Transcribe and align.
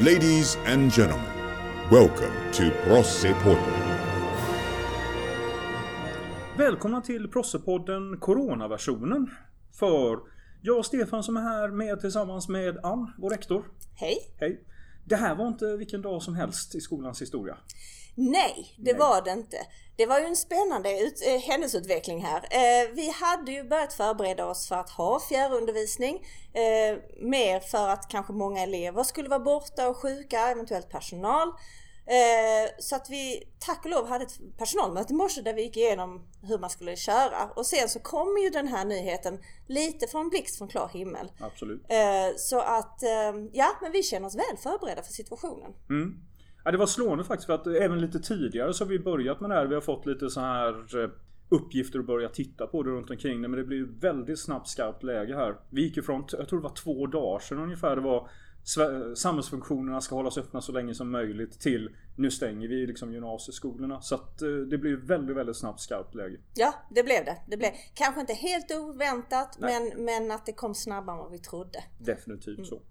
Ladies 0.00 0.58
and 0.66 0.92
gentlemen, 0.92 1.32
welcome 1.90 2.52
to 2.52 2.62
Prossepodden. 2.84 3.98
Välkomna 6.58 7.00
till 7.00 7.28
Prossepodden 7.28 8.20
Coronaversionen. 8.20 9.30
För 9.78 10.18
jag 10.62 10.78
och 10.78 10.86
Stefan 10.86 11.22
som 11.22 11.36
är 11.36 11.40
här 11.40 11.68
med 11.68 12.00
tillsammans 12.00 12.48
med 12.48 12.78
Ann, 12.82 13.12
vår 13.18 13.30
rektor. 13.30 13.64
Hej! 13.94 14.16
Hej! 14.40 14.64
Det 15.08 15.16
här 15.16 15.34
var 15.34 15.48
inte 15.48 15.76
vilken 15.76 16.02
dag 16.02 16.22
som 16.22 16.34
helst 16.34 16.74
i 16.74 16.80
skolans 16.80 17.22
historia. 17.22 17.56
Nej, 18.14 18.74
det 18.76 18.92
Nej. 18.92 19.00
var 19.00 19.22
det 19.22 19.30
inte. 19.30 19.56
Det 19.96 20.06
var 20.06 20.20
ju 20.20 20.26
en 20.26 20.36
spännande 20.36 21.00
ut, 21.00 21.22
eh, 21.26 21.40
händelseutveckling 21.50 22.24
här. 22.24 22.38
Eh, 22.50 22.90
vi 22.94 23.10
hade 23.10 23.52
ju 23.52 23.64
börjat 23.64 23.92
förbereda 23.92 24.46
oss 24.46 24.68
för 24.68 24.76
att 24.76 24.90
ha 24.90 25.20
fjärrundervisning. 25.20 26.14
Eh, 26.52 26.98
mer 27.20 27.60
för 27.60 27.88
att 27.88 28.08
kanske 28.08 28.32
många 28.32 28.62
elever 28.62 29.02
skulle 29.02 29.28
vara 29.28 29.40
borta 29.40 29.88
och 29.88 29.96
sjuka, 29.96 30.48
eventuellt 30.48 30.90
personal. 30.90 31.52
Eh, 32.06 32.70
så 32.78 32.96
att 32.96 33.10
vi 33.10 33.42
tack 33.58 33.84
och 33.84 33.90
lov 33.90 34.08
hade 34.08 34.24
ett 34.24 34.58
personalmöte 34.58 35.12
i 35.12 35.16
morse 35.16 35.42
där 35.42 35.54
vi 35.54 35.62
gick 35.62 35.76
igenom 35.76 36.26
hur 36.42 36.58
man 36.58 36.70
skulle 36.70 36.96
köra. 36.96 37.50
Och 37.56 37.66
sen 37.66 37.88
så 37.88 38.00
kom 38.00 38.38
ju 38.42 38.50
den 38.50 38.68
här 38.68 38.84
nyheten 38.84 39.38
lite 39.66 40.06
från 40.06 40.28
blixt 40.28 40.58
från 40.58 40.68
klar 40.68 40.90
himmel. 40.92 41.32
Absolut. 41.40 41.82
Eh, 41.88 42.36
så 42.36 42.60
att, 42.60 43.02
eh, 43.02 43.32
ja 43.52 43.68
men 43.82 43.92
vi 43.92 44.02
känner 44.02 44.26
oss 44.26 44.36
väl 44.36 44.56
förberedda 44.62 45.02
för 45.02 45.12
situationen. 45.12 45.72
Mm. 45.90 46.14
Ja, 46.64 46.70
det 46.70 46.78
var 46.78 46.86
slående 46.86 47.24
faktiskt 47.24 47.46
för 47.46 47.54
att 47.54 47.66
även 47.66 48.00
lite 48.00 48.20
tidigare 48.20 48.74
så 48.74 48.84
har 48.84 48.88
vi 48.88 48.98
börjat 48.98 49.40
med 49.40 49.50
det 49.50 49.54
här. 49.54 49.66
Vi 49.66 49.74
har 49.74 49.82
fått 49.82 50.06
lite 50.06 50.30
så 50.30 50.40
här 50.40 51.02
eh, 51.02 51.10
uppgifter 51.48 51.98
att 51.98 52.06
börja 52.06 52.28
titta 52.28 52.66
på 52.66 52.82
det 52.82 52.90
runt 52.90 53.10
omkring 53.10 53.42
det. 53.42 53.48
Men 53.48 53.58
det 53.58 53.64
blir 53.64 53.76
ju 53.76 53.98
väldigt 53.98 54.38
snabbt 54.38 54.68
skarpt 54.68 55.02
läge 55.02 55.34
här. 55.34 55.56
Vi 55.70 55.82
gick 55.82 55.96
ifrån, 55.96 56.24
jag 56.32 56.48
tror 56.48 56.58
det 56.58 56.62
var 56.62 56.74
två 56.74 57.06
dagar 57.06 57.38
sedan 57.38 57.58
ungefär. 57.58 57.96
Det 57.96 58.02
var 58.02 58.28
Samhällsfunktionerna 59.14 60.00
ska 60.00 60.14
hållas 60.14 60.38
öppna 60.38 60.60
så 60.60 60.72
länge 60.72 60.94
som 60.94 61.10
möjligt 61.10 61.60
till 61.60 61.90
nu 62.16 62.30
stänger 62.30 62.68
vi 62.68 62.86
liksom 62.86 63.12
gymnasieskolorna. 63.12 64.00
Så 64.00 64.14
att 64.14 64.42
eh, 64.42 64.48
det 64.48 64.78
blir 64.78 64.96
väldigt, 64.96 65.36
väldigt 65.36 65.56
snabbt 65.56 65.80
skarpt 65.80 66.14
läge. 66.14 66.36
Ja, 66.54 66.74
det 66.90 67.02
blev 67.02 67.24
det. 67.24 67.36
Det 67.48 67.56
blev 67.56 67.70
kanske 67.94 68.20
inte 68.20 68.32
helt 68.32 68.72
oväntat, 68.72 69.58
men, 69.60 70.04
men 70.04 70.30
att 70.30 70.46
det 70.46 70.52
kom 70.52 70.74
snabbare 70.74 71.16
än 71.16 71.22
vad 71.22 71.30
vi 71.30 71.38
trodde. 71.38 71.78
Definitivt 71.98 72.66
så. 72.66 72.82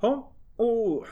Ja, 0.00 0.32
och 0.56 1.06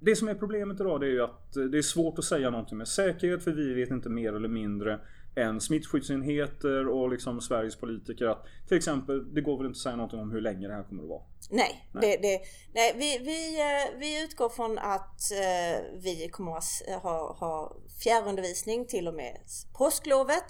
det 0.00 0.16
som 0.16 0.28
är 0.28 0.34
problemet 0.34 0.80
idag 0.80 1.00
det 1.00 1.06
är 1.06 1.10
ju 1.10 1.22
att 1.22 1.56
eh, 1.56 1.64
det 1.64 1.78
är 1.78 1.82
svårt 1.82 2.18
att 2.18 2.24
säga 2.24 2.50
någonting 2.50 2.78
med 2.78 2.88
säkerhet 2.88 3.44
för 3.44 3.52
vi 3.52 3.74
vet 3.74 3.90
inte 3.90 4.08
mer 4.08 4.32
eller 4.32 4.48
mindre 4.48 5.00
än 5.36 5.60
smittskyddsenheter 5.60 6.88
och 6.88 7.10
liksom 7.10 7.40
Sveriges 7.40 7.76
politiker 7.76 8.26
att 8.26 8.46
till 8.68 8.76
exempel 8.76 9.34
det 9.34 9.40
går 9.40 9.56
väl 9.56 9.66
inte 9.66 9.76
att 9.76 9.82
säga 9.82 9.96
någonting 9.96 10.20
om 10.20 10.30
hur 10.30 10.40
länge 10.40 10.68
det 10.68 10.74
här 10.74 10.82
kommer 10.82 11.02
att 11.02 11.08
vara. 11.08 11.22
Nej, 11.50 11.88
Det, 11.92 12.16
det, 12.16 12.40
nej 12.74 12.94
vi, 12.96 13.18
vi, 13.18 13.60
eh, 13.60 13.98
vi 13.98 14.24
utgår 14.24 14.48
från 14.48 14.78
att 14.78 15.20
eh, 15.32 16.00
vi 16.02 16.28
kommer 16.32 16.56
att 16.56 17.02
ha, 17.02 17.36
ha 17.40 17.76
fjärrundervisning 18.02 18.86
till 18.86 19.08
och 19.08 19.14
med 19.14 19.36
påsklovet. 19.78 20.44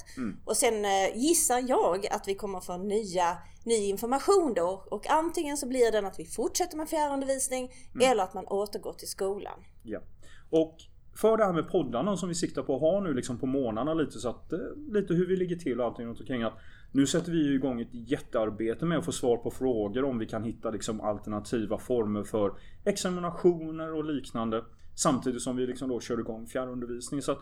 Och 0.45 0.57
sen 0.57 0.85
eh, 0.85 1.17
gissar 1.17 1.65
jag 1.69 2.07
att 2.07 2.29
vi 2.29 2.35
kommer 2.35 2.61
få 2.61 2.77
nya, 2.77 3.39
ny 3.65 3.89
information 3.89 4.55
då. 4.55 4.87
Och 4.91 5.11
antingen 5.11 5.57
så 5.57 5.69
blir 5.69 5.93
den 5.93 6.07
att 6.07 6.19
vi 6.19 6.25
fortsätter 6.25 6.77
med 6.77 6.89
fjärrundervisning 6.89 7.73
eller 8.03 8.25
att 8.25 8.35
man 8.35 8.47
återgår 8.47 8.93
till 8.93 9.09
skolan. 9.09 9.65
Ja. 9.83 10.01
Och 10.51 10.77
för 11.15 11.37
det 11.37 11.45
här 11.45 11.53
med 11.53 11.69
poddarna 11.69 12.17
som 12.17 12.29
vi 12.29 12.35
siktar 12.35 12.63
på 12.63 12.75
att 12.75 12.81
ha 12.81 13.01
nu 13.01 13.15
liksom 13.15 13.39
på 13.39 13.47
månaderna 13.47 13.95
lite 13.95 14.19
så 14.19 14.29
att 14.29 14.53
eh, 14.53 14.59
lite 14.93 15.15
hur 15.15 15.27
vi 15.27 15.37
ligger 15.37 15.57
till 15.57 15.81
och 15.81 15.87
allting 15.87 16.07
runt 16.07 16.21
omkring 16.21 16.43
att 16.43 16.59
nu 16.93 17.07
sätter 17.07 17.33
vi 17.33 17.45
ju 17.45 17.55
igång 17.55 17.81
ett 17.81 17.89
jättearbete 17.93 18.87
med 18.87 18.99
att 18.99 19.05
få 19.05 19.13
svar 19.13 19.37
på 19.37 19.51
frågor 19.51 20.05
om 20.05 20.19
vi 20.19 20.27
kan 20.27 20.45
hitta 20.45 20.71
liksom 20.71 21.01
alternativa 21.01 21.79
former 21.79 22.23
för 22.23 22.53
examinationer 22.85 23.95
och 23.95 24.05
liknande 24.05 24.65
samtidigt 24.95 25.43
som 25.43 25.57
vi 25.57 25.67
liksom 25.67 25.89
då 25.89 26.01
kör 26.01 26.21
igång 26.21 26.47
fjärrundervisning. 26.47 27.23
Så 27.23 27.33
att 27.33 27.39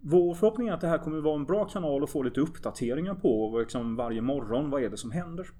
vår 0.00 0.34
förhoppning 0.34 0.68
är 0.68 0.72
att 0.72 0.80
det 0.80 0.88
här 0.88 0.98
kommer 0.98 1.20
vara 1.20 1.34
en 1.34 1.44
bra 1.44 1.64
kanal 1.64 2.02
att 2.04 2.10
få 2.10 2.22
lite 2.22 2.40
uppdateringar 2.40 3.14
på 3.14 3.58
liksom 3.58 3.96
varje 3.96 4.22
morgon. 4.22 4.70
Vad 4.70 4.82
är 4.82 4.90
det 4.90 4.96
som 4.96 5.10
händer? 5.10 5.50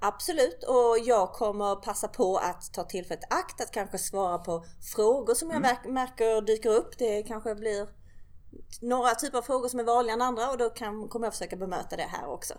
Absolut, 0.00 0.64
och 0.68 0.98
jag 1.04 1.32
kommer 1.32 1.76
passa 1.76 2.08
på 2.08 2.36
att 2.36 2.72
ta 2.72 2.84
tillfället 2.84 3.24
i 3.24 3.26
akt 3.34 3.60
att 3.60 3.72
kanske 3.72 3.98
svara 3.98 4.38
på 4.38 4.64
frågor 4.94 5.34
som 5.34 5.50
jag 5.50 5.60
verk- 5.60 5.88
märker 5.88 6.40
dyker 6.40 6.70
upp. 6.70 6.98
Det 6.98 7.22
kanske 7.22 7.54
blir 7.54 7.88
några 8.82 9.14
typer 9.14 9.38
av 9.38 9.42
frågor 9.42 9.68
som 9.68 9.80
är 9.80 9.84
vanligare 9.84 10.16
än 10.16 10.22
andra 10.22 10.50
och 10.50 10.58
då 10.58 10.70
kan, 10.70 11.08
kommer 11.08 11.26
jag 11.26 11.32
försöka 11.32 11.56
bemöta 11.56 11.96
det 11.96 12.02
här 12.02 12.26
också. 12.28 12.54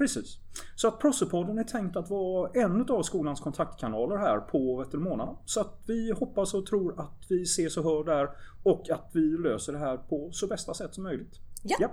Precis. 0.00 0.38
Så 0.74 0.88
att 0.88 0.98
Prossepodden 0.98 1.58
är 1.58 1.64
tänkt 1.64 1.96
att 1.96 2.10
vara 2.10 2.50
en 2.54 2.90
av 2.90 3.02
skolans 3.02 3.40
kontaktkanaler 3.40 4.16
här 4.16 4.38
på 4.38 4.76
Vättermånarna. 4.76 5.36
Så 5.44 5.60
att 5.60 5.82
vi 5.86 6.12
hoppas 6.12 6.54
och 6.54 6.66
tror 6.66 7.00
att 7.00 7.24
vi 7.28 7.42
ses 7.42 7.76
och 7.76 7.84
hör 7.84 8.04
där 8.04 8.28
och 8.62 8.90
att 8.90 9.10
vi 9.12 9.20
löser 9.20 9.72
det 9.72 9.78
här 9.78 9.96
på 9.96 10.30
så 10.32 10.46
bästa 10.46 10.74
sätt 10.74 10.94
som 10.94 11.04
möjligt. 11.04 11.40
Ja. 11.62 11.90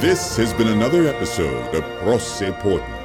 This 0.00 0.38
has 0.38 0.58
been 0.58 0.82
another 0.82 1.14
episode 1.14 1.78
of 1.78 1.84
Prossepodden. 2.02 3.03